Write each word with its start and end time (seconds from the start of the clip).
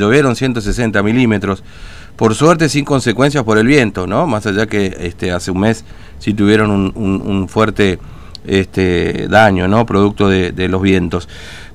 llovieron 0.00 0.36
160 0.36 1.02
milímetros, 1.02 1.64
por 2.14 2.36
suerte 2.36 2.68
sin 2.68 2.84
consecuencias 2.84 3.42
por 3.42 3.58
el 3.58 3.66
viento, 3.66 4.06
¿no? 4.06 4.28
Más 4.28 4.46
allá 4.46 4.68
que 4.68 4.96
este, 5.00 5.32
hace 5.32 5.50
un 5.50 5.58
mes 5.58 5.84
sí 6.20 6.34
tuvieron 6.34 6.70
un, 6.70 7.48
fuerte 7.48 7.98
este, 8.46 9.26
daño, 9.26 9.66
¿no? 9.66 9.86
Producto 9.86 10.28
de, 10.28 10.68
los 10.68 10.80
vientos. 10.82 11.28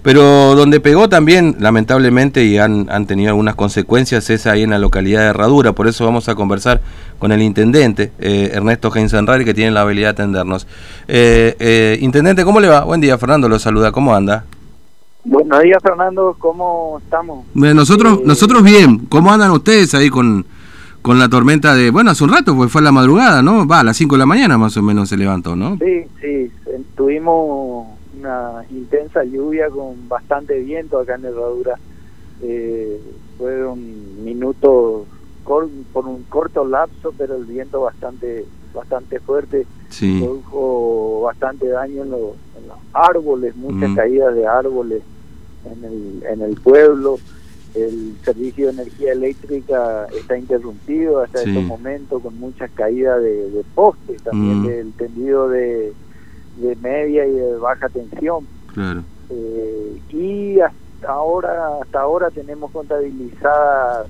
Pero 0.04 0.56
donde 0.56 0.80
pegó 0.80 1.10
también, 1.10 1.58
lamentablemente, 1.60 2.46
y 2.46 2.60
han, 2.60 2.88
tenido 3.08 3.32
algunas 3.32 3.56
consecuencias, 3.56 4.30
es 4.30 4.48
ahí 4.48 4.64
en 4.64 4.70
la 4.70 4.80
localidad 4.80 5.24
de 5.24 5.28
Herradura. 5.28 5.74
Por 5.74 5.90
eso 5.90 6.06
vamos 6.06 6.30
a 6.30 6.36
conversar 6.36 6.80
con 7.20 7.34
el 7.34 7.42
intendente, 7.42 8.14
eh, 8.20 8.52
Ernesto 8.54 8.90
Heinzenrari, 8.96 9.44
que 9.44 9.54
tiene 9.54 9.72
la 9.72 9.82
habilidad 9.82 10.16
de 10.16 10.24
atendernos. 10.24 10.66
Eh, 11.10 11.58
eh, 11.60 11.98
intendente, 12.00 12.46
¿cómo 12.46 12.62
le 12.62 12.70
va? 12.70 12.86
Buen 12.86 13.02
día, 13.02 13.18
Fernando, 13.18 13.50
lo 13.50 13.60
saluda. 13.60 13.92
¿Cómo 13.92 14.16
anda? 14.16 14.46
Buenos 15.26 15.64
días, 15.64 15.82
Fernando. 15.82 16.36
¿Cómo 16.38 17.00
estamos? 17.02 17.46
Nosotros, 17.54 18.20
eh, 18.20 18.24
nosotros 18.26 18.62
bien. 18.62 19.06
¿Cómo 19.08 19.32
andan 19.32 19.52
ustedes 19.52 19.94
ahí 19.94 20.10
con, 20.10 20.46
con 21.02 21.18
la 21.18 21.30
tormenta 21.30 21.74
de... 21.76 21.92
Bueno, 21.92 22.12
hace 22.12 22.26
un 22.26 22.32
rato, 22.32 22.56
pues 22.56 22.70
fue 22.70 22.82
a 22.82 22.84
la 22.84 22.92
madrugada, 22.92 23.42
¿no? 23.42 23.66
Va, 23.66 23.80
a 23.80 23.84
las 23.84 23.96
5 23.96 24.16
de 24.16 24.20
la 24.20 24.26
mañana 24.26 24.58
más 24.58 24.76
o 24.76 24.82
menos 24.82 25.08
se 25.08 25.18
levantó, 25.18 25.56
¿no? 25.56 25.78
Sí, 25.78 26.04
sí. 26.20 26.52
Tuvimos 26.96 27.88
una 28.20 28.66
intensa 28.70 29.24
lluvia 29.24 29.70
con 29.70 30.10
bastante 30.10 30.60
viento 30.60 31.00
acá 31.00 31.16
en 31.16 31.26
Herradura. 31.26 31.80
Eh, 32.42 33.00
fueron 33.38 34.24
minutos 34.26 35.04
por 35.46 35.70
un 36.06 36.24
corto 36.28 36.66
lapso, 36.66 37.14
pero 37.18 37.36
el 37.38 37.46
viento 37.46 37.82
bastante 37.82 38.46
bastante 38.74 39.20
fuerte. 39.20 39.66
Sí. 39.90 40.20
Produjo 40.20 41.22
bastante 41.22 41.68
daño 41.68 42.04
en 42.04 42.12
los 42.12 42.32
árboles, 42.92 43.56
muchas 43.56 43.92
mm. 43.92 43.96
caídas 43.96 44.36
de 44.36 44.48
árboles 44.48 45.04
en 45.66 45.84
el, 45.84 46.24
en 46.30 46.42
el 46.42 46.56
pueblo. 46.56 47.20
El 47.74 48.16
servicio 48.24 48.68
de 48.68 48.74
energía 48.74 49.14
eléctrica 49.14 50.08
está 50.16 50.38
interrumpido 50.38 51.22
hasta 51.22 51.40
sí. 51.40 51.50
estos 51.50 51.64
momentos 51.64 52.22
con 52.22 52.40
muchas 52.40 52.70
caídas 52.72 53.20
de, 53.22 53.50
de 53.50 53.64
postes, 53.74 54.22
también 54.22 54.62
mm. 54.62 54.68
del 54.68 54.94
tendido 54.94 55.50
de, 55.50 55.92
de, 56.58 56.76
media 56.76 57.26
y 57.26 57.32
de 57.32 57.56
baja 57.58 57.90
tensión. 57.90 58.46
Claro. 58.74 59.04
Eh, 59.32 60.00
y 60.12 60.60
hasta 60.60 61.10
ahora, 61.12 61.80
hasta 61.82 62.02
ahora 62.02 62.30
tenemos 62.30 62.70
contabilizadas 62.72 64.08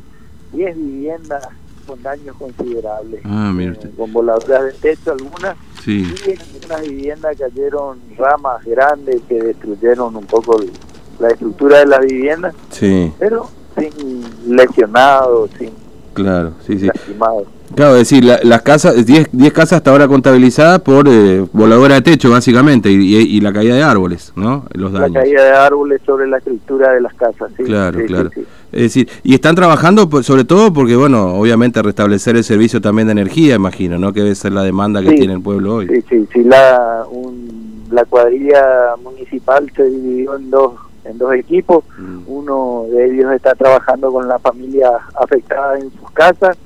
10 0.52 0.76
viviendas 0.76 1.48
con 1.88 2.02
daños 2.02 2.36
considerables. 2.38 3.22
Ah, 3.24 3.54
eh, 3.58 3.74
con 3.98 4.12
voladuras 4.12 4.66
de 4.66 4.74
techo 4.74 5.12
algunas. 5.14 5.56
Sí. 5.84 6.14
Y 6.26 6.32
en 6.32 6.40
algunas 6.42 6.82
viviendas 6.82 7.38
cayeron 7.38 8.00
ramas 8.18 8.64
grandes 8.66 9.22
que 9.28 9.42
destruyeron 9.42 10.16
un 10.16 10.26
poco 10.26 10.62
el, 10.62 10.72
la 11.20 11.30
estructura 11.30 11.80
de 11.80 11.86
la 11.86 12.00
vivienda, 12.00 12.54
sí. 12.72 13.12
pero 13.20 13.50
sin 13.78 14.24
lesionados, 14.56 15.50
sin 15.58 15.72
claro, 16.14 16.54
sí, 16.66 16.80
sí. 16.80 16.88
lastimados. 16.88 17.48
Claro, 17.76 17.94
es 17.94 18.10
decir, 18.10 18.24
la, 18.24 18.40
las 18.44 18.62
casas, 18.62 19.04
10 19.04 19.30
casas 19.52 19.74
hasta 19.74 19.90
ahora 19.90 20.08
contabilizadas 20.08 20.80
por 20.82 21.08
eh, 21.10 21.44
voladora 21.54 21.96
de 21.96 22.02
techo, 22.02 22.30
básicamente, 22.30 22.92
y, 22.92 23.16
y, 23.16 23.38
y, 23.38 23.42
la 23.42 23.52
caída 23.52 23.74
de 23.74 23.82
árboles, 23.82 24.32
¿no? 24.36 24.66
Los 24.74 24.92
daños. 24.94 25.12
La 25.12 25.22
caída 25.22 25.44
de 25.44 25.52
árboles 25.52 26.02
sobre 26.06 26.28
la 26.28 26.38
estructura 26.38 26.92
de 26.92 27.02
las 27.02 27.14
casas, 27.16 27.52
sí. 27.58 27.64
Claro, 27.64 28.00
sí, 28.00 28.06
claro. 28.06 28.30
Sí, 28.32 28.42
sí. 28.42 28.48
Es 28.74 28.82
decir, 28.82 29.10
y 29.24 29.34
están 29.34 29.56
trabajando 29.56 30.10
sobre 30.24 30.46
todo 30.46 30.74
porque, 30.74 30.96
bueno, 30.96 31.36
obviamente 31.36 31.82
restablecer 31.82 32.36
el 32.36 32.44
servicio 32.44 32.82
también 32.82 33.08
de 33.08 33.14
energía, 33.14 33.56
imagino, 33.56 33.98
¿no? 33.98 34.14
Que 34.14 34.22
debe 34.22 34.36
ser 34.36 34.52
la 34.52 34.64
demanda 34.64 35.02
que 35.02 35.12
tiene 35.12 35.34
el 35.34 35.42
pueblo 35.42 35.76
hoy. 35.76 35.88
Sí, 35.88 36.04
sí, 36.10 36.28
sí. 36.32 36.44
La, 36.44 37.06
un, 37.10 37.86
la 37.92 38.06
cuadrilla 38.06 38.96
municipal 39.04 39.72
se 39.76 39.84
dividió 39.84 40.36
en 40.36 40.50
dos 40.50 40.74
en 41.06 41.18
dos 41.18 41.34
equipos. 41.34 41.84
Mm. 41.98 42.24
Uno 42.28 42.86
de 42.90 43.06
ellos 43.06 43.32
está 43.34 43.56
trabajando 43.56 44.12
con 44.12 44.28
las 44.28 44.42
familias 44.42 44.94
afectadas 45.16 45.82
en 45.82 45.92
sus 45.92 46.12
casas 46.12 46.58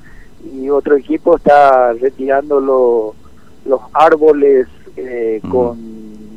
y 0.54 0.70
otro 0.70 0.96
equipo 0.96 1.38
está 1.38 1.94
retirando 1.94 2.60
lo, 2.60 3.16
los 3.66 3.82
árboles 3.94 4.68
eh, 4.96 5.40
mm. 5.44 5.50
con, 5.50 5.78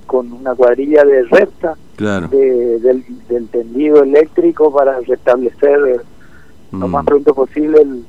con 0.06 0.32
una 0.32 0.54
cuadrilla 0.54 1.04
de 1.04 1.24
recta 1.24 1.76
claro. 1.96 2.28
de, 2.28 2.78
del, 2.80 3.04
del, 3.28 3.48
tendido 3.48 4.02
eléctrico 4.02 4.72
para 4.72 5.00
restablecer 5.00 6.02
mm. 6.70 6.80
lo 6.80 6.88
más 6.88 7.04
pronto 7.04 7.34
posible 7.34 7.82
el, 7.82 8.04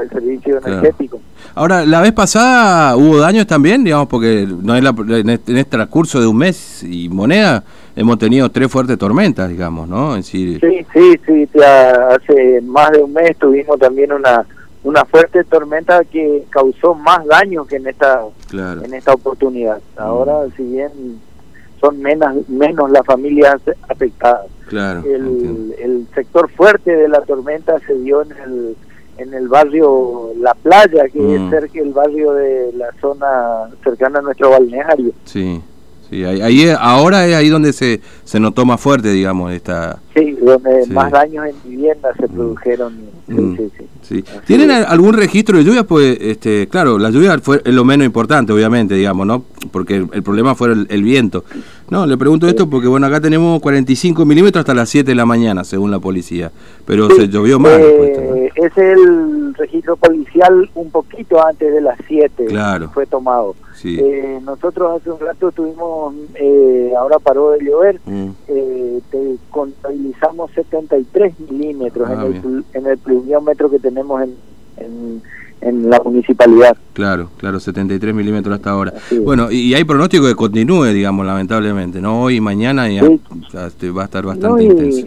el 0.00 0.08
servicio 0.10 0.60
claro. 0.60 0.78
energético. 0.78 1.20
Ahora, 1.54 1.84
la 1.84 2.00
vez 2.00 2.12
pasada 2.12 2.96
hubo 2.96 3.18
daños 3.18 3.46
también, 3.46 3.82
digamos, 3.82 4.08
porque 4.08 4.46
no 4.46 4.76
es 4.76 4.82
la, 4.82 4.90
en, 4.90 5.30
este, 5.30 5.52
en 5.52 5.58
este 5.58 5.70
transcurso 5.70 6.20
de 6.20 6.26
un 6.26 6.36
mes 6.36 6.82
y 6.84 7.08
moneda 7.08 7.64
hemos 7.96 8.18
tenido 8.18 8.48
tres 8.50 8.70
fuertes 8.70 8.98
tormentas, 8.98 9.48
digamos, 9.48 9.88
¿no? 9.88 10.16
Es 10.16 10.26
decir... 10.26 10.60
Sí, 10.60 10.86
sí, 10.92 11.20
sí, 11.26 11.48
ya 11.54 12.08
hace 12.08 12.60
más 12.62 12.90
de 12.92 13.02
un 13.02 13.12
mes 13.12 13.36
tuvimos 13.36 13.78
también 13.78 14.12
una 14.12 14.46
una 14.82 15.04
fuerte 15.04 15.44
tormenta 15.44 16.04
que 16.04 16.44
causó 16.48 16.94
más 16.94 17.24
daño 17.26 17.66
que 17.66 17.76
en 17.76 17.86
esta 17.86 18.22
claro. 18.48 18.82
en 18.82 18.94
esta 18.94 19.12
oportunidad. 19.12 19.80
Ahora, 19.96 20.46
mm. 20.46 20.52
si 20.56 20.62
bien 20.62 20.90
son 21.80 22.00
menos 22.00 22.48
menos 22.48 22.90
las 22.90 23.04
familias 23.04 23.60
afectadas, 23.88 24.46
claro, 24.68 25.02
el, 25.04 25.74
el 25.78 26.06
sector 26.14 26.50
fuerte 26.50 26.96
de 26.96 27.08
la 27.08 27.20
tormenta 27.22 27.78
se 27.86 27.94
dio 27.98 28.22
en 28.22 28.32
el 28.32 28.76
en 29.18 29.34
el 29.34 29.48
barrio 29.48 30.30
La 30.38 30.54
Playa, 30.54 31.06
que 31.12 31.20
mm. 31.20 31.34
es 31.34 31.50
cerca 31.50 31.78
del 31.78 31.92
barrio 31.92 32.32
de 32.32 32.72
la 32.72 32.90
zona 33.02 33.68
cercana 33.84 34.20
a 34.20 34.22
nuestro 34.22 34.50
balneario. 34.50 35.12
Sí, 35.24 35.62
sí, 36.10 36.24
ahí, 36.24 36.40
ahí 36.40 36.74
ahora 36.78 37.26
es 37.26 37.34
ahí 37.34 37.48
donde 37.48 37.72
se, 37.72 38.00
se 38.24 38.40
notó 38.40 38.64
más 38.66 38.80
fuerte, 38.80 39.12
digamos, 39.12 39.52
esta... 39.52 39.98
Sí, 40.14 40.36
donde 40.42 40.84
sí. 40.84 40.92
más 40.92 41.10
daños 41.10 41.46
en 41.46 41.54
viviendas 41.64 42.16
se 42.18 42.26
mm. 42.26 42.34
produjeron. 42.34 42.92
Sí, 43.26 43.34
mm. 43.34 43.56
sí, 43.56 43.70
sí. 44.02 44.24
¿Tienen 44.46 44.70
algún 44.70 45.14
registro 45.14 45.56
de 45.56 45.64
lluvias? 45.64 45.84
Pues, 45.84 46.18
este, 46.20 46.66
claro, 46.66 46.98
la 46.98 47.10
lluvia 47.10 47.38
fue 47.38 47.62
lo 47.64 47.84
menos 47.84 48.04
importante, 48.04 48.52
obviamente, 48.52 48.94
digamos, 48.94 49.26
¿no? 49.26 49.44
Porque 49.70 49.96
el, 49.96 50.08
el 50.12 50.22
problema 50.22 50.54
fue 50.54 50.72
el, 50.72 50.86
el, 50.90 51.02
viento. 51.02 51.44
No, 51.90 52.06
le 52.06 52.16
pregunto 52.16 52.48
esto 52.48 52.68
porque, 52.68 52.88
bueno, 52.88 53.06
acá 53.06 53.20
tenemos 53.20 53.60
45 53.60 54.24
milímetros 54.24 54.60
hasta 54.60 54.74
las 54.74 54.88
7 54.88 55.10
de 55.10 55.14
la 55.14 55.26
mañana, 55.26 55.64
según 55.64 55.90
la 55.90 56.00
policía, 56.00 56.50
pero 56.86 57.08
se 57.10 57.28
llovió 57.28 57.58
más. 57.60 57.78
Eh, 57.78 58.39
Es 58.54 58.76
el 58.76 59.54
registro 59.54 59.96
policial 59.96 60.68
un 60.74 60.90
poquito 60.90 61.44
antes 61.44 61.72
de 61.72 61.80
las 61.80 61.98
7, 62.06 62.46
claro. 62.46 62.90
fue 62.92 63.06
tomado. 63.06 63.54
Sí. 63.74 63.98
Eh, 63.98 64.40
nosotros 64.44 65.00
hace 65.00 65.10
un 65.10 65.20
rato 65.20 65.52
tuvimos, 65.52 66.14
eh, 66.34 66.92
ahora 66.98 67.18
paró 67.18 67.52
de 67.52 67.64
llover, 67.64 68.00
mm. 68.04 68.28
eh, 68.48 69.00
te 69.10 69.36
contabilizamos 69.50 70.50
73 70.52 71.40
milímetros 71.50 72.08
ah, 72.10 72.26
en, 72.26 72.34
el, 72.34 72.64
en 72.74 72.86
el 72.86 72.98
pluviómetro 72.98 73.70
que 73.70 73.78
tenemos 73.78 74.22
en, 74.22 74.34
en, 74.76 75.22
en, 75.62 75.88
la 75.88 76.00
municipalidad. 76.04 76.76
Claro, 76.92 77.30
claro, 77.38 77.58
73 77.58 78.14
milímetros 78.14 78.54
hasta 78.54 78.70
ahora. 78.70 78.92
Bueno, 79.22 79.50
y, 79.50 79.70
y, 79.70 79.74
hay 79.74 79.84
pronóstico 79.84 80.26
que 80.26 80.34
continúe, 80.34 80.86
digamos, 80.86 81.24
lamentablemente, 81.24 82.00
¿no? 82.00 82.22
Hoy 82.22 82.36
y 82.36 82.40
mañana 82.40 82.88
ya, 82.90 83.06
sí. 83.06 83.20
este, 83.66 83.90
va 83.90 84.02
a 84.02 84.04
estar 84.06 84.24
bastante 84.24 84.48
no, 84.48 84.60
y, 84.60 84.66
intenso. 84.66 85.06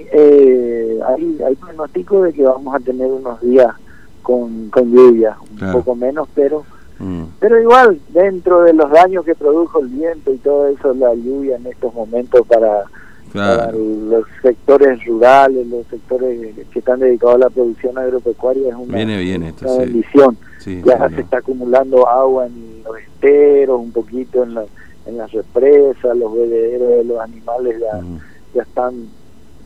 Hay, 1.13 1.39
hay 1.45 1.55
pronóstico 1.55 2.23
de 2.23 2.33
que 2.33 2.43
vamos 2.43 2.75
a 2.75 2.79
tener 2.79 3.07
unos 3.07 3.41
días 3.41 3.73
con, 4.21 4.69
con 4.69 4.91
lluvia, 4.91 5.37
un 5.49 5.57
claro. 5.57 5.79
poco 5.79 5.95
menos, 5.95 6.27
pero 6.33 6.65
Mm. 7.03 7.23
Pero 7.39 7.61
igual, 7.61 7.99
dentro 8.09 8.61
de 8.63 8.73
los 8.73 8.89
daños 8.89 9.25
que 9.25 9.35
produjo 9.35 9.79
el 9.79 9.87
viento 9.87 10.31
y 10.31 10.37
todo 10.37 10.67
eso, 10.67 10.93
la 10.93 11.13
lluvia 11.13 11.57
en 11.57 11.67
estos 11.67 11.93
momentos 11.93 12.47
para, 12.47 12.83
claro. 13.31 13.59
para 13.59 13.71
los 13.73 14.25
sectores 14.41 15.03
rurales, 15.05 15.67
los 15.67 15.85
sectores 15.87 16.55
que 16.71 16.79
están 16.79 16.99
dedicados 16.99 17.35
a 17.35 17.39
la 17.39 17.49
producción 17.49 17.97
agropecuaria, 17.97 18.69
es 18.69 18.75
una, 18.75 18.95
viene 18.95 19.17
bien 19.17 19.43
esto, 19.43 19.65
una 19.65 19.73
sí. 19.73 19.91
bendición. 19.91 20.37
Sí, 20.59 20.81
ya 20.85 21.09
se 21.09 21.21
está 21.21 21.39
acumulando 21.39 22.07
agua 22.07 22.45
en 22.45 22.83
los 22.85 22.97
esteros, 22.97 23.81
un 23.81 23.91
poquito 23.91 24.43
en, 24.43 24.53
la, 24.53 24.63
en 25.05 25.17
las 25.17 25.29
represas, 25.31 26.15
los 26.15 26.33
bebederos 26.33 26.89
de 26.89 27.03
los 27.03 27.19
animales 27.19 27.81
ya, 27.81 28.01
mm. 28.01 28.19
ya 28.55 28.61
están 28.61 28.93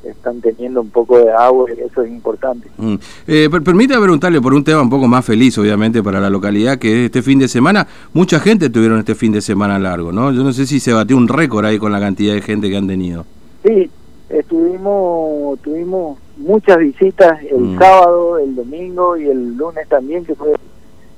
están 0.09 0.41
teniendo 0.41 0.81
un 0.81 0.89
poco 0.89 1.17
de 1.19 1.31
agua 1.31 1.69
y 1.69 1.81
eso 1.81 2.01
es 2.01 2.09
importante. 2.09 2.67
Mm. 2.77 2.95
Eh, 3.27 3.49
per 3.51 3.63
permítame 3.63 4.01
preguntarle 4.01 4.41
por 4.41 4.53
un 4.53 4.63
tema 4.63 4.81
un 4.81 4.89
poco 4.89 5.07
más 5.07 5.25
feliz, 5.25 5.57
obviamente, 5.57 6.01
para 6.03 6.19
la 6.19 6.29
localidad, 6.29 6.77
que 6.77 6.91
es 6.91 7.05
este 7.05 7.21
fin 7.21 7.39
de 7.39 7.47
semana. 7.47 7.87
Mucha 8.13 8.39
gente 8.39 8.69
tuvieron 8.69 8.99
este 8.99 9.15
fin 9.15 9.31
de 9.31 9.41
semana 9.41 9.79
largo, 9.79 10.11
¿no? 10.11 10.31
Yo 10.31 10.43
no 10.43 10.53
sé 10.53 10.65
si 10.65 10.79
se 10.79 10.93
batió 10.93 11.17
un 11.17 11.27
récord 11.27 11.65
ahí 11.65 11.77
con 11.77 11.91
la 11.91 11.99
cantidad 11.99 12.33
de 12.33 12.41
gente 12.41 12.69
que 12.69 12.77
han 12.77 12.87
tenido. 12.87 13.25
Sí, 13.63 13.89
estuvimos, 14.29 15.59
tuvimos 15.59 16.17
muchas 16.37 16.77
visitas 16.77 17.41
el 17.43 17.59
mm. 17.59 17.79
sábado, 17.79 18.39
el 18.39 18.55
domingo 18.55 19.17
y 19.17 19.25
el 19.25 19.55
lunes 19.55 19.87
también, 19.87 20.25
que 20.25 20.35
fue, 20.35 20.53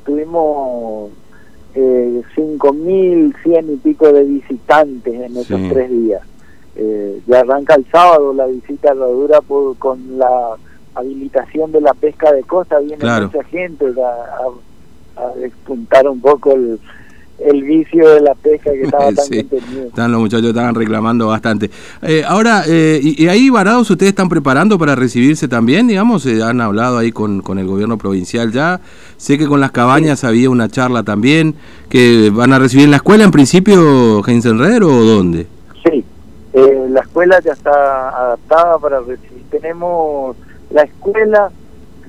tuvimos 0.06 1.12
eh, 1.76 2.22
5.100 2.36 3.74
y 3.74 3.78
pico 3.78 4.12
de 4.12 4.24
visitantes 4.24 5.14
en 5.14 5.38
esos 5.38 5.60
sí. 5.60 5.70
tres 5.70 5.90
días. 5.90 6.22
Eh, 6.82 7.20
ya 7.28 7.42
arranca 7.42 7.76
el 7.76 7.86
sábado 7.92 8.34
la 8.34 8.46
visita 8.46 8.90
a 8.90 8.92
Herradura 8.94 9.42
por, 9.42 9.76
con 9.78 10.18
la 10.18 10.56
habilitación 10.96 11.74
de 11.74 11.82
la 11.82 11.94
pesca 11.94 12.32
de 12.32 12.44
costa, 12.44 12.80
viene 12.80 12.96
claro. 12.98 13.26
mucha 13.26 13.44
gente 13.44 13.86
a, 13.86 15.22
a, 15.22 15.26
a, 15.26 15.36
despuntar 15.36 16.08
un 16.08 16.22
poco 16.22 16.54
el, 16.54 16.80
el 17.46 17.64
vicio 17.64 18.08
de 18.08 18.22
la 18.22 18.34
pesca 18.34 18.72
que 18.72 18.84
estaba 18.84 19.12
tan 19.12 19.26
Sí. 19.26 19.46
Están 19.88 20.14
los 20.14 20.22
muchachos 20.22 20.48
estaban 20.48 20.74
reclamando 20.74 21.28
bastante. 21.28 21.70
Eh, 22.02 22.24
ahora, 22.26 22.64
eh, 22.66 23.02
y, 23.04 23.26
y 23.26 23.28
ahí 23.28 23.50
varados, 23.50 23.90
¿ustedes 23.90 24.12
están 24.12 24.30
preparando 24.30 24.78
para 24.78 24.96
recibirse 24.96 25.50
también? 25.50 25.86
Digamos, 25.86 26.26
Eh, 26.26 26.42
han 26.42 26.62
hablado 26.62 26.98
ahí 26.98 27.12
con, 27.12 27.42
con 27.42 27.60
el 27.60 27.68
gobierno 27.68 27.98
provincial 27.98 28.54
ya. 28.54 28.80
Sé 29.18 29.38
que 29.38 29.48
con 29.48 29.60
las 29.60 29.72
cabañas 29.72 30.24
había 30.24 30.50
una 30.50 30.70
charla 30.70 31.04
también, 31.04 31.56
que 31.90 32.30
van 32.34 32.54
a 32.54 32.60
recibir 32.60 32.86
en 32.86 32.92
la 32.92 32.98
escuela 32.98 33.26
en 33.26 33.32
principio, 33.32 34.24
Heinzenrer, 34.26 34.82
o 34.84 35.04
dónde? 35.04 35.59
Eh, 36.60 36.88
la 36.90 37.02
escuela 37.02 37.40
ya 37.40 37.54
está 37.54 38.10
adaptada 38.10 38.78
para 38.80 39.00
recibir. 39.00 39.44
Tenemos 39.50 40.36
la 40.72 40.84
escuela 40.84 41.52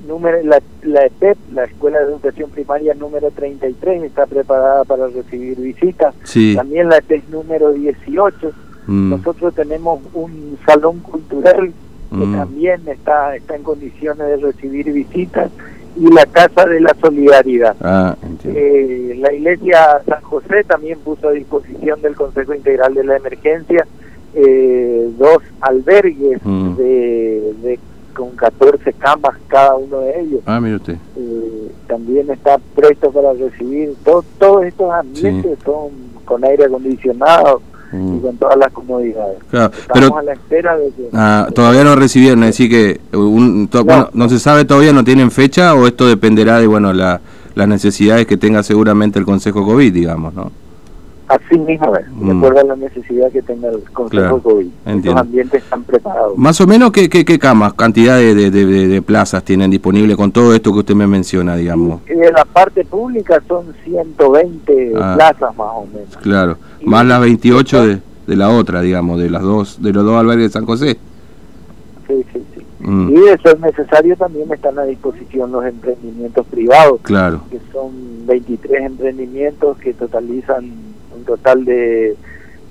número 0.07 0.39
la, 0.45 0.61
la 0.83 1.05
EPEP, 1.07 1.37
la 1.53 1.65
Escuela 1.65 1.99
de 2.01 2.05
Educación 2.13 2.51
Primaria 2.51 2.95
número 2.95 3.31
33, 3.31 4.03
está 4.05 4.27
preparada 4.27 4.85
para 4.85 5.07
recibir 5.09 5.59
visitas. 5.59 6.15
Sí. 6.25 6.55
También 6.57 6.89
la 6.89 6.97
EPEP 6.99 7.29
número 7.29 7.71
18. 7.73 8.51
Mm, 8.87 9.11
Nosotros 9.11 9.55
tenemos 9.55 10.01
un 10.15 10.59
salón 10.67 11.01
cultural 11.01 11.73
que 12.11 12.17
Mm. 12.17 12.37
también 12.37 12.81
está, 12.89 13.37
está 13.37 13.55
en 13.55 13.63
condiciones 13.63 14.27
de 14.27 14.37
recibir 14.39 14.91
visitas 14.93 15.51
y 15.97 16.11
la 16.13 16.25
Casa 16.27 16.65
de 16.67 16.81
la 16.81 16.95
Solidaridad. 17.01 17.77
Ah. 17.83 18.17
Eh, 18.45 19.15
la 19.21 19.33
iglesia 19.33 20.01
San 20.09 20.23
José 20.23 20.65
también 20.65 20.99
puso 21.01 21.29
a 21.29 21.33
disposición 21.33 22.01
del 22.03 22.17
Consejo 22.17 22.55
Integral 22.55 22.95
de 22.95 23.05
la 23.05 23.17
Emergencia 23.17 23.87
eh, 24.35 25.09
dos 25.19 25.39
albergues 25.61 26.41
Mm. 26.45 26.77
de, 26.77 27.55
de- 27.63 27.79
con 28.15 28.31
14 28.37 28.93
camas 28.95 29.37
cada 29.49 29.77
uno 29.77 30.01
de 30.01 30.21
ellos. 30.21 30.41
Ah, 30.45 30.61
mire 30.61 30.77
usted. 30.77 30.97
Eh, 31.17 31.71
también 31.87 32.29
está 32.31 32.59
presto 32.75 33.11
para 33.11 33.33
recibir. 33.33 33.95
To- 34.05 34.25
todos 34.39 34.65
estos 34.65 34.93
ambientes 34.93 35.59
son 35.65 35.89
con 36.25 36.45
aire 36.45 36.65
acondicionado 36.65 37.63
y 37.93 37.97
Mm. 37.97 38.21
con 38.21 38.37
todas 38.37 38.57
las 38.59 38.73
comodidades. 38.73 39.39
Claro, 39.51 39.73
Estamos 39.73 39.93
pero 40.11 40.17
a 40.19 40.23
la 40.23 40.33
espera 40.35 40.77
de 40.77 40.91
que... 40.91 41.09
ah, 41.15 41.49
todavía 41.55 41.83
no 41.85 41.97
recibieron, 41.97 42.43
así 42.45 42.69
que 42.69 43.01
un, 43.13 43.69
to- 43.69 43.79
No. 43.79 43.85
bueno, 43.85 44.11
no 44.13 44.29
se 44.29 44.39
sabe 44.39 44.65
todavía, 44.65 44.93
no 44.93 45.03
tienen 45.05 45.31
fecha 45.31 45.75
o 45.75 45.87
esto 45.87 46.07
dependerá 46.07 46.59
de 46.61 46.67
bueno 46.67 46.93
la, 46.93 47.21
las 47.55 47.69
necesidades 47.69 48.27
que 48.27 48.37
tenga 48.37 48.63
seguramente 48.63 49.19
el 49.19 49.25
Consejo 49.25 49.65
COVID, 49.65 49.93
digamos, 49.93 50.35
¿no? 50.35 50.53
Así 51.31 51.57
mismo, 51.61 51.95
es, 51.97 52.07
de 52.07 52.35
Mm. 52.35 52.39
acuerdo 52.39 52.61
a 52.61 52.65
la 52.65 52.77
necesidad 52.77 53.31
que 53.31 53.41
tenga 53.41 53.69
el 53.69 53.85
Consejo 53.93 54.09
Claro, 54.41 54.43
COVID. 54.43 54.67
Los 55.05 55.17
ambientes 55.17 55.63
están 55.63 55.85
preparados. 55.85 56.37
Más 56.37 56.61
o 56.61 56.67
menos, 56.67 56.91
¿qué, 56.91 57.09
qué, 57.09 57.25
qué 57.25 57.39
camas, 57.39 57.73
cantidad 57.75 58.17
de, 58.17 58.35
de, 58.35 58.51
de- 58.51 58.89
de 58.89 59.03
plazas 59.03 59.45
tienen 59.45 59.71
disponible 59.71 60.17
con 60.17 60.33
todo 60.33 60.53
esto 60.57 60.73
que 60.73 60.81
usted 60.81 60.95
me 60.97 61.07
menciona, 61.07 61.55
digamos? 61.55 62.01
Y 62.11 62.15
de 62.15 62.33
la 62.33 62.45
parte 62.45 62.85
pública 62.85 63.41
son 63.47 63.67
120 63.85 64.93
Ah. 64.97 65.15
plazas 65.17 65.57
más 65.57 65.69
o 65.73 65.87
menos. 65.87 66.17
Claro, 66.21 66.57
más 66.85 67.07
las 67.07 67.21
28 67.21 67.87
de, 67.87 67.99
de 68.27 68.37
la 68.37 68.49
otra, 68.51 68.81
digamos, 68.81 69.21
de 69.21 69.31
las 69.31 69.43
dos, 69.43 69.81
de 69.81 69.93
los 69.93 70.05
dos 70.05 70.19
albergues 70.19 70.49
de 70.49 70.53
San 70.53 70.67
José. 70.67 70.99
Sí, 72.09 72.25
sí, 72.33 72.43
sí. 72.57 72.61
Mm, 72.81 73.11
Y 73.11 73.21
de 73.21 73.39
ser 73.39 73.61
necesario 73.61 74.17
también 74.17 74.53
están 74.53 74.77
a 74.81 74.83
disposición 74.83 75.53
los 75.53 75.65
emprendimientos 75.65 76.45
privados, 76.47 76.99
claro, 77.03 77.43
que 77.51 77.61
son 77.73 77.93
23 78.27 78.83
emprendimientos 78.87 79.77
que 79.79 79.93
totalizan 79.95 80.90
un 81.21 81.25
total 81.25 81.65
de 81.65 82.17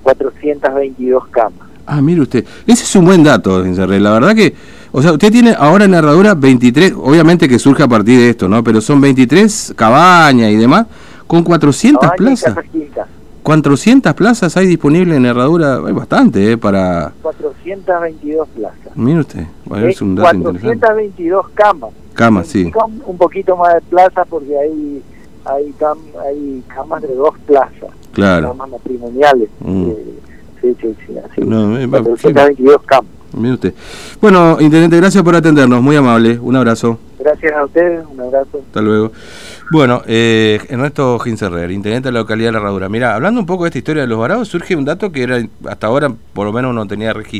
422 0.02 1.26
camas. 1.28 1.68
Ah, 1.86 2.00
mire 2.00 2.20
usted, 2.20 2.44
ese 2.66 2.84
es 2.84 2.96
un 2.96 3.04
buen 3.04 3.22
dato. 3.24 3.64
La 3.64 3.86
verdad 4.12 4.34
que, 4.34 4.54
o 4.92 5.02
sea, 5.02 5.12
usted 5.12 5.32
tiene 5.32 5.54
ahora 5.58 5.86
en 5.86 5.90
la 5.92 5.98
herradura 5.98 6.34
23, 6.34 6.92
obviamente 6.96 7.48
que 7.48 7.58
surge 7.58 7.82
a 7.82 7.88
partir 7.88 8.18
de 8.18 8.30
esto, 8.30 8.48
¿no? 8.48 8.62
Pero 8.62 8.80
son 8.80 9.00
23 9.00 9.74
cabañas 9.76 10.50
y 10.52 10.56
demás, 10.56 10.86
con 11.26 11.42
400 11.42 12.00
Cabaña 12.00 12.14
y 12.14 12.18
plazas. 12.18 12.54
Casa 12.54 12.68
Quinta, 12.70 13.06
400 13.42 14.14
plazas 14.14 14.56
hay 14.56 14.66
disponibles 14.66 15.16
en 15.16 15.26
herradura, 15.26 15.76
hay 15.84 15.92
bastante, 15.92 16.52
¿eh? 16.52 16.58
Para... 16.58 17.12
422 17.22 18.48
plazas. 18.48 18.96
Mire 18.96 19.20
usted, 19.20 19.44
bueno, 19.64 19.86
es 19.88 20.00
un 20.02 20.14
dato 20.14 20.36
interesante. 20.36 20.78
422 20.78 21.48
camas. 21.54 21.90
Camas, 22.14 22.46
sí. 22.48 22.70
Un 23.06 23.16
poquito 23.16 23.56
más 23.56 23.74
de 23.74 23.80
plaza 23.82 24.24
porque 24.26 24.56
hay 24.58 25.02
hay, 25.46 25.72
cam- 25.80 25.96
hay 26.22 26.62
camas 26.68 27.00
de 27.02 27.14
dos 27.14 27.34
plazas, 27.46 27.90
Claro. 28.12 28.54
matrimoniales. 28.54 29.48
Mm. 29.60 29.90
Eh, 29.90 29.96
sí, 30.60 30.76
sí, 30.80 30.94
sí, 31.06 31.14
así. 31.18 31.40
No, 31.42 31.78
eh, 31.78 31.86
va- 31.86 32.02
422 32.02 32.82
camas. 32.84 33.10
Mire 33.32 33.54
usted. 33.54 33.74
Bueno, 34.20 34.56
Intendente, 34.60 34.96
gracias 34.96 35.22
por 35.22 35.36
atendernos, 35.36 35.80
muy 35.80 35.94
amable, 35.94 36.38
un 36.40 36.56
abrazo. 36.56 36.98
Gracias 37.18 37.52
a 37.52 37.64
ustedes, 37.64 38.04
un 38.10 38.20
abrazo. 38.20 38.60
Hasta 38.66 38.80
luego. 38.80 39.12
Bueno, 39.72 40.02
eh, 40.06 40.58
Ernesto 40.68 41.16
Gincerrer, 41.20 41.70
intendente 41.70 42.08
de 42.08 42.12
la 42.12 42.20
localidad 42.20 42.48
de 42.48 42.52
La 42.54 42.58
Herradura. 42.58 42.88
Mira, 42.88 43.14
hablando 43.14 43.38
un 43.38 43.46
poco 43.46 43.62
de 43.62 43.68
esta 43.68 43.78
historia 43.78 44.02
de 44.02 44.08
los 44.08 44.18
varados, 44.18 44.48
surge 44.48 44.74
un 44.74 44.84
dato 44.84 45.12
que 45.12 45.22
era 45.22 45.40
hasta 45.68 45.86
ahora, 45.86 46.12
por 46.32 46.44
lo 46.44 46.52
menos, 46.52 46.74
no 46.74 46.88
tenía 46.88 47.12
registro. 47.12 47.38